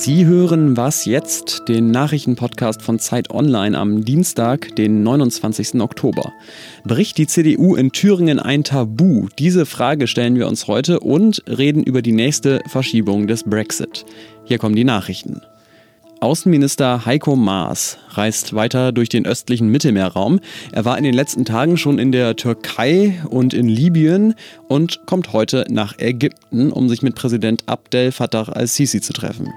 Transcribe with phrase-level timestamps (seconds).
[0.00, 5.78] Sie hören Was jetzt, den Nachrichtenpodcast von Zeit Online am Dienstag, den 29.
[5.78, 6.32] Oktober.
[6.84, 9.28] Bricht die CDU in Thüringen ein Tabu?
[9.38, 14.06] Diese Frage stellen wir uns heute und reden über die nächste Verschiebung des Brexit.
[14.46, 15.42] Hier kommen die Nachrichten.
[16.20, 20.40] Außenminister Heiko Maas reist weiter durch den östlichen Mittelmeerraum.
[20.70, 24.34] Er war in den letzten Tagen schon in der Türkei und in Libyen
[24.68, 29.48] und kommt heute nach Ägypten, um sich mit Präsident Abdel Fattah al-Sisi zu treffen.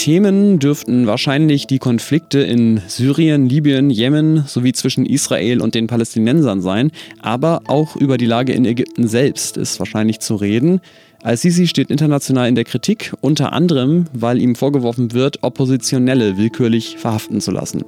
[0.00, 6.62] Themen dürften wahrscheinlich die Konflikte in Syrien, Libyen, Jemen sowie zwischen Israel und den Palästinensern
[6.62, 10.80] sein, aber auch über die Lage in Ägypten selbst ist wahrscheinlich zu reden.
[11.22, 17.42] Al-Sisi steht international in der Kritik, unter anderem, weil ihm vorgeworfen wird, Oppositionelle willkürlich verhaften
[17.42, 17.84] zu lassen.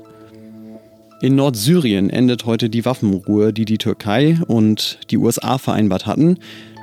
[1.23, 6.37] In Nordsyrien endet heute die Waffenruhe, die die Türkei und die USA vereinbart hatten.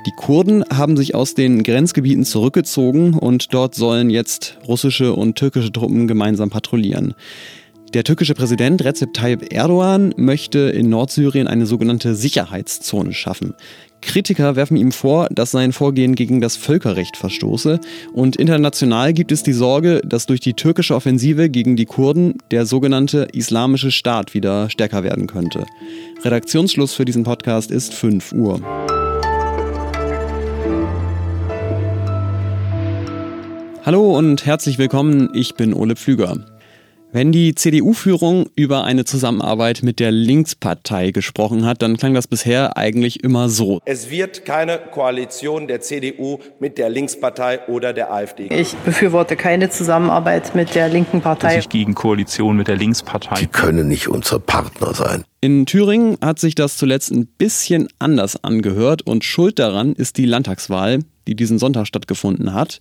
[0.06, 5.72] Die Kurden haben sich aus den Grenzgebieten zurückgezogen und dort sollen jetzt russische und türkische
[5.72, 7.14] Truppen gemeinsam patrouillieren.
[7.92, 13.54] Der türkische Präsident Recep Tayyip Erdogan möchte in Nordsyrien eine sogenannte Sicherheitszone schaffen.
[14.00, 17.80] Kritiker werfen ihm vor, dass sein Vorgehen gegen das Völkerrecht verstoße.
[18.14, 22.64] Und international gibt es die Sorge, dass durch die türkische Offensive gegen die Kurden der
[22.64, 25.66] sogenannte Islamische Staat wieder stärker werden könnte.
[26.24, 28.62] Redaktionsschluss für diesen Podcast ist 5 Uhr.
[33.82, 36.36] Hallo und herzlich willkommen, ich bin Ole Pflüger.
[37.12, 42.76] Wenn die CDU-Führung über eine Zusammenarbeit mit der Linkspartei gesprochen hat, dann klang das bisher
[42.76, 43.80] eigentlich immer so.
[43.86, 48.48] Es wird keine Koalition der CDU mit der Linkspartei oder der AfD.
[48.48, 51.56] Ich befürworte keine Zusammenarbeit mit der linken Partei.
[51.56, 53.36] Dass ich gegen Koalition mit der Linkspartei.
[53.40, 55.24] Die können nicht unser Partner sein.
[55.40, 60.26] In Thüringen hat sich das zuletzt ein bisschen anders angehört und schuld daran ist die
[60.26, 62.78] Landtagswahl, die diesen Sonntag stattgefunden hat.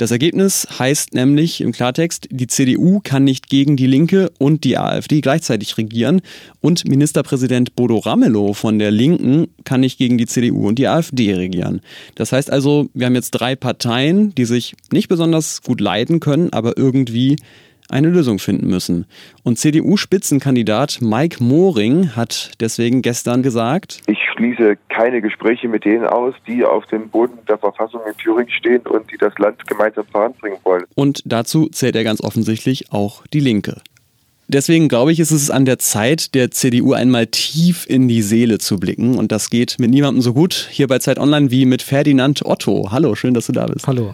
[0.00, 4.78] Das Ergebnis heißt nämlich im Klartext, die CDU kann nicht gegen die Linke und die
[4.78, 6.22] AfD gleichzeitig regieren
[6.62, 11.34] und Ministerpräsident Bodo Ramelow von der Linken kann nicht gegen die CDU und die AfD
[11.34, 11.82] regieren.
[12.14, 16.50] Das heißt also, wir haben jetzt drei Parteien, die sich nicht besonders gut leiden können,
[16.50, 17.36] aber irgendwie
[17.90, 19.06] eine Lösung finden müssen.
[19.42, 26.34] Und CDU-Spitzenkandidat Mike Moring hat deswegen gestern gesagt, ich schließe keine Gespräche mit denen aus,
[26.46, 30.58] die auf dem Boden der Verfassung in Thüringen stehen und die das Land gemeinsam voranbringen
[30.64, 30.84] wollen.
[30.94, 33.80] Und dazu zählt er ganz offensichtlich auch die Linke.
[34.52, 38.58] Deswegen glaube ich, ist es an der Zeit, der CDU einmal tief in die Seele
[38.58, 39.16] zu blicken.
[39.16, 42.88] Und das geht mit niemandem so gut hier bei Zeit Online wie mit Ferdinand Otto.
[42.90, 43.86] Hallo, schön, dass du da bist.
[43.86, 44.12] Hallo.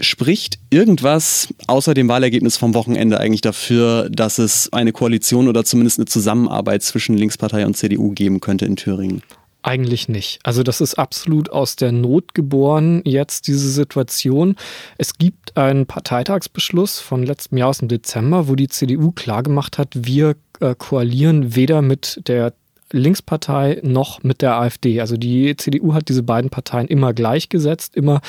[0.00, 5.98] Spricht irgendwas außer dem Wahlergebnis vom Wochenende eigentlich dafür, dass es eine Koalition oder zumindest
[5.98, 9.22] eine Zusammenarbeit zwischen Linkspartei und CDU geben könnte in Thüringen?
[9.62, 10.38] Eigentlich nicht.
[10.44, 14.56] Also das ist absolut aus der Not geboren, jetzt diese Situation.
[14.98, 19.90] Es gibt einen Parteitagsbeschluss von letztem Jahr aus dem Dezember, wo die CDU klargemacht hat,
[19.94, 22.54] wir äh, koalieren weder mit der
[22.92, 25.00] Linkspartei noch mit der AfD.
[25.00, 28.20] Also die CDU hat diese beiden Parteien immer gleichgesetzt, immer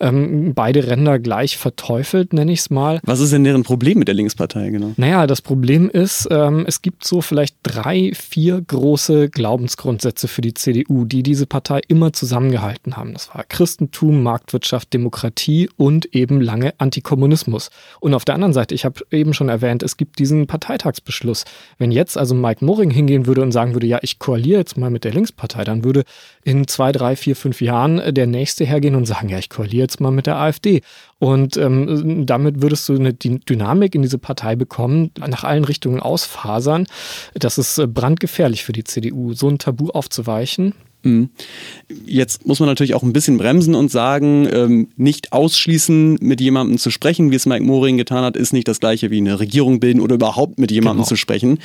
[0.00, 3.00] ähm, beide Ränder gleich verteufelt, nenne ich es mal.
[3.04, 4.92] Was ist denn deren Problem mit der Linkspartei, genau?
[4.96, 10.54] Naja, das Problem ist, ähm, es gibt so vielleicht drei, vier große Glaubensgrundsätze für die
[10.54, 13.12] CDU, die diese Partei immer zusammengehalten haben.
[13.12, 17.70] Das war Christentum, Marktwirtschaft, Demokratie und eben lange Antikommunismus.
[18.00, 21.44] Und auf der anderen Seite, ich habe eben schon erwähnt, es gibt diesen Parteitagsbeschluss.
[21.78, 24.90] Wenn jetzt also Mike Moring hingehen würde und sagen würde, ja, ich koaliere jetzt mal
[24.90, 26.04] mit der Linkspartei, dann würde
[26.44, 30.00] in zwei, drei, vier, fünf Jahren der Nächste hergehen und sagen, ja, ich koaliere jetzt
[30.00, 30.82] mal mit der AfD.
[31.18, 36.86] Und ähm, damit würdest du eine Dynamik in diese Partei bekommen, nach allen Richtungen ausfasern.
[37.34, 40.74] Das ist äh, brandgefährlich für die CDU, so ein Tabu aufzuweichen.
[41.04, 41.30] Mhm.
[42.06, 46.78] Jetzt muss man natürlich auch ein bisschen bremsen und sagen, ähm, nicht ausschließen, mit jemandem
[46.78, 49.80] zu sprechen, wie es Mike Moring getan hat, ist nicht das gleiche wie eine Regierung
[49.80, 51.08] bilden oder überhaupt mit jemandem genau.
[51.08, 51.58] zu sprechen.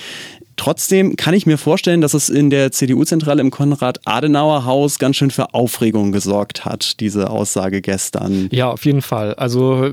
[0.57, 5.53] Trotzdem kann ich mir vorstellen, dass es in der CDU-Zentrale im Konrad-Adenauer-Haus ganz schön für
[5.53, 8.49] Aufregung gesorgt hat, diese Aussage gestern.
[8.51, 9.35] Ja, auf jeden Fall.
[9.35, 9.89] Also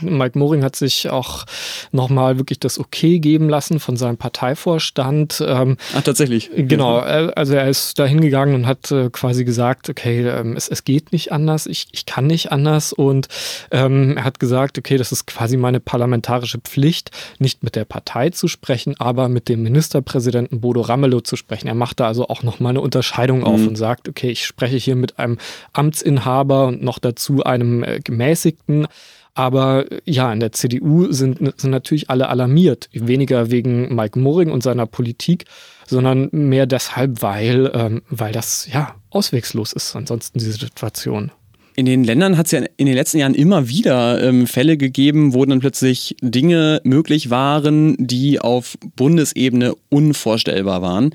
[0.00, 1.44] Mike Moring hat sich auch
[1.92, 5.44] nochmal wirklich das Okay geben lassen von seinem Parteivorstand.
[5.46, 6.50] Ähm, Ach, tatsächlich?
[6.56, 6.98] Genau.
[6.98, 11.12] Also er ist da hingegangen und hat äh, quasi gesagt, okay, ähm, es, es geht
[11.12, 12.94] nicht anders, ich, ich kann nicht anders.
[12.94, 13.28] Und
[13.70, 18.30] ähm, er hat gesagt, okay, das ist quasi meine parlamentarische Pflicht, nicht mit der Partei
[18.30, 21.68] zu sprechen, aber mit dem Minister Ministerpräsidenten Bodo Ramelow zu sprechen.
[21.68, 23.68] Er macht da also auch nochmal eine Unterscheidung auf mhm.
[23.68, 25.38] und sagt, okay, ich spreche hier mit einem
[25.72, 28.86] Amtsinhaber und noch dazu einem äh, gemäßigten.
[29.34, 32.88] Aber äh, ja, in der CDU sind, sind natürlich alle alarmiert.
[32.92, 35.44] Weniger wegen Mike Moring und seiner Politik,
[35.86, 41.32] sondern mehr deshalb, weil, ähm, weil das ja auswegslos ist, ansonsten diese Situation.
[41.78, 45.32] In den Ländern hat es ja in den letzten Jahren immer wieder ähm, Fälle gegeben,
[45.32, 51.14] wo dann plötzlich Dinge möglich waren, die auf Bundesebene unvorstellbar waren.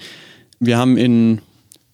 [0.61, 1.41] Wir haben in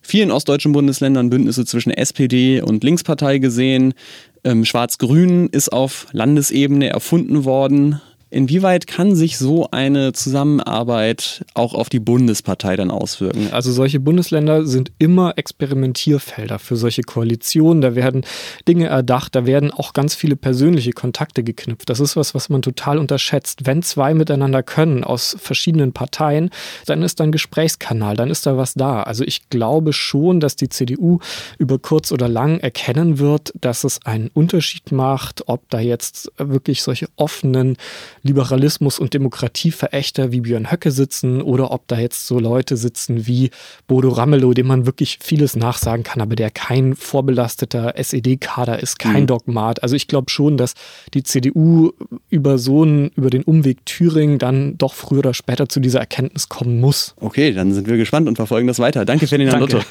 [0.03, 3.95] vielen ostdeutschen Bundesländern Bündnisse zwischen SPD und Linkspartei gesehen.
[4.43, 7.99] Ähm, Schwarz-Grün ist auf Landesebene erfunden worden.
[8.31, 13.49] Inwieweit kann sich so eine Zusammenarbeit auch auf die Bundespartei dann auswirken?
[13.51, 17.81] Also solche Bundesländer sind immer Experimentierfelder für solche Koalitionen.
[17.81, 18.23] Da werden
[18.67, 21.89] Dinge erdacht, da werden auch ganz viele persönliche Kontakte geknüpft.
[21.89, 23.65] Das ist was, was man total unterschätzt.
[23.65, 26.51] Wenn zwei miteinander können aus verschiedenen Parteien,
[26.85, 29.01] dann ist da ein Gesprächskanal, dann ist da was da.
[29.01, 31.17] Also ich glaube schon, dass die CDU
[31.57, 36.83] über kurz oder lang erkennen wird, dass es einen Unterschied macht, ob da jetzt wirklich
[36.83, 37.77] solche offenen
[38.23, 43.51] Liberalismus- und Demokratieverächter wie Björn Höcke sitzen oder ob da jetzt so Leute sitzen wie
[43.87, 49.23] Bodo Ramelow, dem man wirklich vieles nachsagen kann, aber der kein vorbelasteter SED-Kader ist, kein
[49.23, 49.27] mhm.
[49.27, 49.83] Dogmat.
[49.83, 50.73] Also ich glaube schon, dass
[51.13, 51.91] die CDU
[52.29, 56.49] über so einen, über den Umweg Thüringen dann doch früher oder später zu dieser Erkenntnis
[56.49, 57.15] kommen muss.
[57.19, 59.05] Okay, dann sind wir gespannt und verfolgen das weiter.
[59.05, 59.77] Danke, Ferdinand Danke.
[59.77, 59.85] Luther.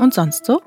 [0.00, 0.62] Und sonst so?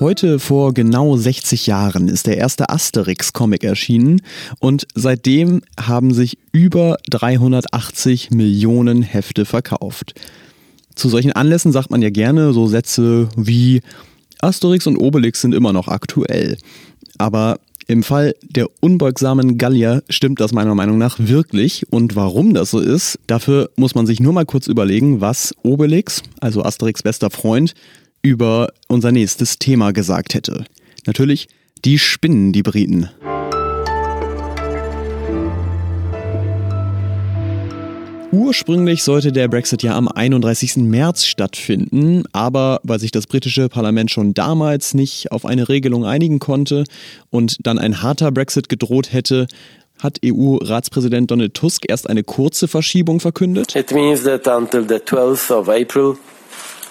[0.00, 4.22] Heute vor genau 60 Jahren ist der erste Asterix-Comic erschienen
[4.60, 10.14] und seitdem haben sich über 380 Millionen Hefte verkauft.
[10.94, 13.80] Zu solchen Anlässen sagt man ja gerne so Sätze wie
[14.40, 16.58] Asterix und Obelix sind immer noch aktuell.
[17.18, 17.58] Aber
[17.88, 21.86] im Fall der unbeugsamen Gallier stimmt das meiner Meinung nach wirklich.
[21.90, 26.22] Und warum das so ist, dafür muss man sich nur mal kurz überlegen, was Obelix,
[26.38, 27.74] also Asterix bester Freund,
[28.22, 30.64] über unser nächstes Thema gesagt hätte.
[31.06, 31.48] Natürlich,
[31.84, 33.08] die spinnen die Briten.
[38.30, 40.76] Ursprünglich sollte der Brexit ja am 31.
[40.76, 46.38] März stattfinden, aber weil sich das britische Parlament schon damals nicht auf eine Regelung einigen
[46.38, 46.84] konnte
[47.30, 49.46] und dann ein harter Brexit gedroht hätte,
[49.98, 53.74] hat EU-Ratspräsident Donald Tusk erst eine kurze Verschiebung verkündet.
[53.74, 56.16] It means that until the 12th of April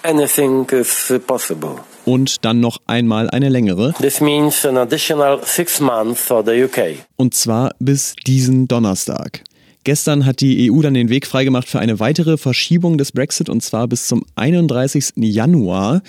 [0.04, 1.76] anything is possible.
[2.04, 3.92] Und dann noch einmal eine längere.
[4.00, 7.04] This means an additional six months for the UK.
[7.16, 9.42] Und zwar bis diesen Donnerstag.
[9.84, 13.62] Gestern hat die EU dann den Weg freigemacht für eine weitere Verschiebung des Brexit und
[13.62, 15.12] zwar bis zum 31.
[15.16, 16.02] Januar.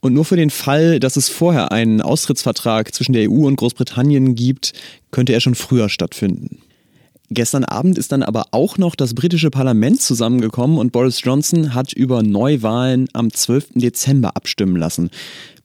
[0.00, 4.34] Und nur für den Fall, dass es vorher einen Austrittsvertrag zwischen der EU und Großbritannien
[4.34, 4.72] gibt,
[5.10, 6.60] könnte er schon früher stattfinden.
[7.30, 11.92] Gestern Abend ist dann aber auch noch das britische Parlament zusammengekommen und Boris Johnson hat
[11.92, 13.70] über Neuwahlen am 12.
[13.74, 15.10] Dezember abstimmen lassen.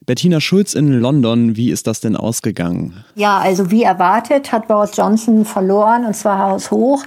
[0.04, 3.04] Bettina Schulz in London, wie ist das denn ausgegangen?
[3.14, 7.04] Ja, also wie erwartet hat Boris Johnson verloren und zwar haushoch.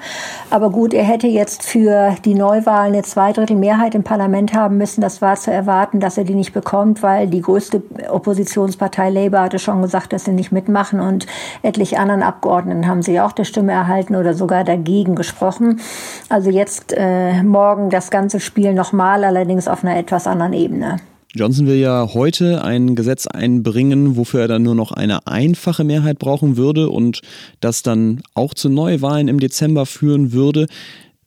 [0.50, 5.02] Aber gut, er hätte jetzt für die Neuwahlen eine Zweidrittelmehrheit im Parlament haben müssen.
[5.02, 9.60] Das war zu erwarten, dass er die nicht bekommt, weil die größte Oppositionspartei Labour hatte
[9.60, 11.28] schon gesagt, dass sie nicht mitmachen und
[11.64, 15.82] etliche anderen Abgeordneten haben sie auch der Stimme erhalten oder sogar dagegen gesprochen.
[16.30, 20.98] Also jetzt äh, morgen das ganze Spiel nochmal, allerdings auf einer etwas anderen Ebene.
[21.36, 26.18] Johnson will ja heute ein Gesetz einbringen, wofür er dann nur noch eine einfache Mehrheit
[26.18, 27.22] brauchen würde und
[27.60, 30.68] das dann auch zu Neuwahlen im Dezember führen würde.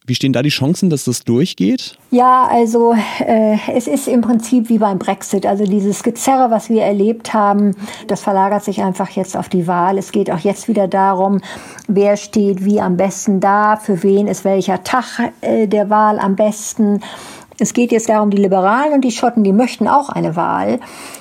[0.07, 1.99] Wie stehen da die Chancen, dass das durchgeht?
[2.11, 5.45] Ja, also äh, es ist im Prinzip wie beim Brexit.
[5.45, 9.99] Also dieses Gezerre, was wir erlebt haben, das verlagert sich einfach jetzt auf die Wahl.
[9.99, 11.43] Es geht auch jetzt wieder darum,
[11.87, 16.35] wer steht wie am besten da, für wen ist welcher Tag äh, der Wahl am
[16.35, 17.01] besten.
[17.61, 20.79] Es geht jetzt darum, die Liberalen und die Schotten, die möchten auch eine Wahl.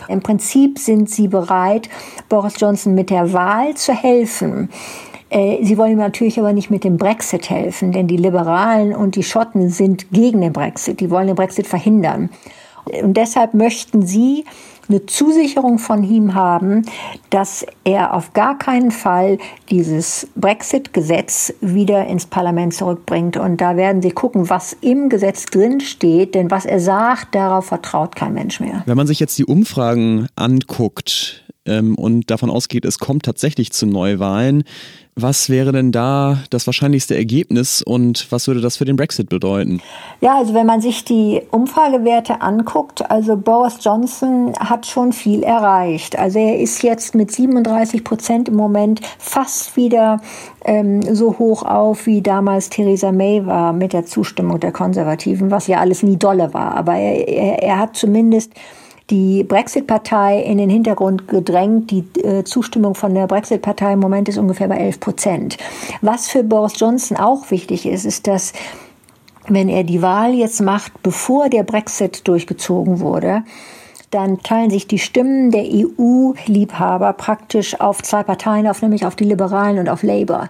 [0.08, 1.90] Im Prinzip sind sie bereit,
[2.30, 4.70] Boris Johnson mit der Wahl zu helfen.
[5.30, 9.16] Äh, sie wollen ihm natürlich aber nicht mit dem Brexit helfen, denn die Liberalen und
[9.16, 11.00] die Schotten sind gegen den Brexit.
[11.00, 12.30] Die wollen den Brexit verhindern.
[13.04, 14.46] Und deshalb möchten sie
[14.90, 16.84] eine Zusicherung von ihm haben,
[17.30, 19.38] dass er auf gar keinen Fall
[19.70, 23.38] dieses Brexit-Gesetz wieder ins Parlament zurückbringt.
[23.38, 27.66] Und da werden sie gucken, was im Gesetz drin steht, denn was er sagt, darauf
[27.66, 28.84] vertraut kein Mensch mehr.
[28.86, 33.86] Wenn man sich jetzt die Umfragen anguckt ähm, und davon ausgeht, es kommt tatsächlich zu
[33.86, 34.64] Neuwahlen,
[35.20, 39.82] was wäre denn da das wahrscheinlichste Ergebnis und was würde das für den Brexit bedeuten?
[40.22, 46.20] Ja, also wenn man sich die Umfragewerte anguckt, also Boris Johnson hat schon viel erreicht.
[46.20, 50.22] Also er ist jetzt mit 37 Prozent im Moment fast wieder
[50.66, 55.66] ähm, so hoch auf, wie damals Theresa May war mit der Zustimmung der Konservativen, was
[55.66, 56.76] ja alles nie dolle war.
[56.76, 58.54] Aber er, er, er hat zumindest
[59.10, 61.92] die Brexit-Partei in den Hintergrund gedrängt.
[61.92, 65.58] Die äh, Zustimmung von der Brexit-Partei im Moment ist ungefähr bei 11 Prozent.
[66.02, 68.54] Was für Boris Johnson auch wichtig ist, ist, dass
[69.48, 73.44] wenn er die Wahl jetzt macht, bevor der Brexit durchgezogen wurde,
[74.12, 79.26] dann teilen sich die Stimmen der EU-Liebhaber praktisch auf zwei Parteien auf, nämlich auf die
[79.26, 80.50] Liberalen und auf Labour.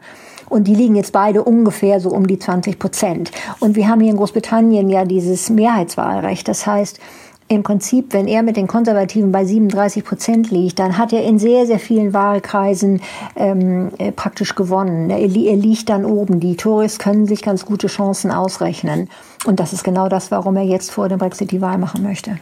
[0.50, 3.32] Und die liegen jetzt beide ungefähr so um die 20 Prozent.
[3.60, 6.48] Und wir haben hier in Großbritannien ja dieses Mehrheitswahlrecht.
[6.48, 7.00] Das heißt,
[7.48, 11.40] im Prinzip, wenn er mit den Konservativen bei 37 Prozent liegt, dann hat er in
[11.40, 13.02] sehr, sehr vielen Wahlkreisen
[13.36, 15.10] ähm, äh, praktisch gewonnen.
[15.10, 16.40] Er, er liegt dann oben.
[16.40, 19.10] Die Tories können sich ganz gute Chancen ausrechnen.
[19.46, 22.38] Und das ist genau das, warum er jetzt vor dem Brexit die Wahl machen möchte.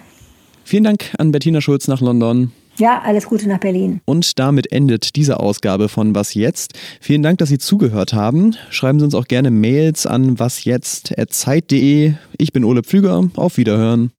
[0.64, 2.52] Vielen Dank an Bettina Schulz nach London.
[2.78, 4.02] Ja, alles Gute nach Berlin.
[4.06, 6.74] Und damit endet diese Ausgabe von Was jetzt.
[7.00, 8.56] Vielen Dank, dass Sie zugehört haben.
[8.70, 12.14] Schreiben Sie uns auch gerne Mails an wasjetzt.zeit.de.
[12.38, 13.30] Ich bin Ole Pflüger.
[13.36, 14.12] Auf Wiederhören.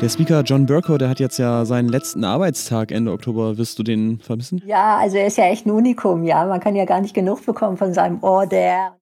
[0.00, 3.58] Der Speaker John Burko, der hat jetzt ja seinen letzten Arbeitstag Ende Oktober.
[3.58, 4.62] Wirst du den vermissen?
[4.64, 6.46] Ja, also er ist ja echt ein Unikum, ja.
[6.46, 8.92] Man kann ja gar nicht genug bekommen von seinem Order.